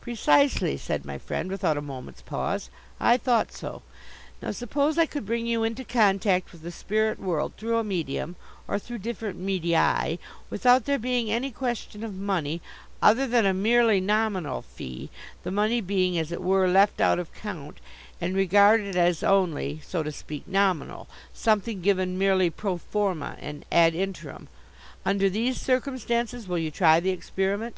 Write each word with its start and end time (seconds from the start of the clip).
"Precisely," 0.00 0.78
said 0.78 1.04
my 1.04 1.18
Friend 1.18 1.50
without 1.50 1.76
a 1.76 1.82
moment's 1.82 2.22
pause. 2.22 2.70
"I 2.98 3.18
thought 3.18 3.52
so. 3.52 3.82
Now 4.40 4.50
suppose 4.52 4.96
I 4.96 5.04
could 5.04 5.26
bring 5.26 5.44
you 5.46 5.64
into 5.64 5.84
contact 5.84 6.50
with 6.50 6.62
the 6.62 6.72
spirit 6.72 7.18
world 7.20 7.52
through 7.58 7.76
a 7.76 7.84
medium, 7.84 8.36
or 8.66 8.78
through 8.78 9.00
different 9.04 9.38
medii, 9.38 10.18
without 10.48 10.86
there 10.86 10.98
being 10.98 11.30
any 11.30 11.50
question 11.50 12.02
of 12.02 12.14
money, 12.14 12.62
other 13.02 13.26
than 13.26 13.44
a 13.44 13.52
merely 13.52 14.00
nominal 14.00 14.62
fee, 14.62 15.10
the 15.42 15.50
money 15.50 15.82
being, 15.82 16.16
as 16.16 16.32
it 16.32 16.40
were, 16.40 16.66
left 16.66 16.98
out 16.98 17.18
of 17.18 17.30
count, 17.34 17.76
and 18.18 18.34
regarded 18.34 18.96
as 18.96 19.22
only, 19.22 19.80
so 19.86 20.02
to 20.02 20.10
speak, 20.10 20.48
nominal, 20.48 21.06
something 21.34 21.82
given 21.82 22.16
merely 22.16 22.48
pro 22.48 22.78
forma 22.78 23.36
and 23.40 23.66
ad 23.70 23.94
interim. 23.94 24.48
Under 25.04 25.28
these 25.28 25.60
circumstances, 25.60 26.48
will 26.48 26.56
you 26.56 26.70
try 26.70 26.98
the 26.98 27.10
experiment?" 27.10 27.76